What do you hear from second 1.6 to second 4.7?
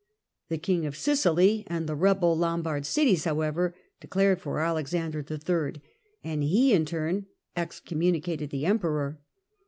and the rebel Lombard cities, however, declared for